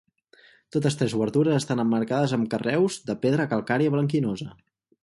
Totes 0.75 0.97
tres 1.01 1.13
obertures 1.17 1.59
estan 1.61 1.83
emmarcades 1.85 2.35
amb 2.39 2.51
carreus 2.55 2.99
de 3.11 3.19
pedra 3.27 3.51
calcària 3.55 3.97
blanquinosa. 3.99 4.53